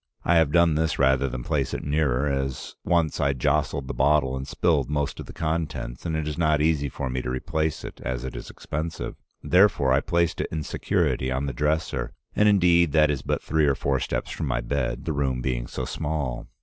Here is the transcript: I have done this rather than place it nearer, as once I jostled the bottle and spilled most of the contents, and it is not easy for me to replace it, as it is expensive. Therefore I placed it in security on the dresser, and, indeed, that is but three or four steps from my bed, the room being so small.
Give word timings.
I 0.25 0.37
have 0.37 0.51
done 0.51 0.73
this 0.73 0.97
rather 0.97 1.27
than 1.29 1.43
place 1.43 1.75
it 1.75 1.83
nearer, 1.83 2.25
as 2.27 2.75
once 2.83 3.19
I 3.19 3.33
jostled 3.33 3.87
the 3.87 3.93
bottle 3.93 4.35
and 4.35 4.47
spilled 4.47 4.89
most 4.89 5.19
of 5.19 5.27
the 5.27 5.31
contents, 5.31 6.07
and 6.07 6.15
it 6.15 6.27
is 6.27 6.39
not 6.39 6.59
easy 6.59 6.89
for 6.89 7.07
me 7.07 7.21
to 7.21 7.29
replace 7.29 7.83
it, 7.83 8.01
as 8.03 8.23
it 8.25 8.35
is 8.35 8.49
expensive. 8.49 9.15
Therefore 9.43 9.93
I 9.93 10.01
placed 10.01 10.41
it 10.41 10.47
in 10.51 10.63
security 10.63 11.31
on 11.31 11.45
the 11.45 11.53
dresser, 11.53 12.13
and, 12.35 12.49
indeed, 12.49 12.93
that 12.93 13.11
is 13.11 13.21
but 13.21 13.43
three 13.43 13.67
or 13.67 13.75
four 13.75 13.99
steps 13.99 14.31
from 14.31 14.47
my 14.47 14.59
bed, 14.59 15.05
the 15.05 15.13
room 15.13 15.39
being 15.39 15.67
so 15.67 15.85
small. 15.85 16.47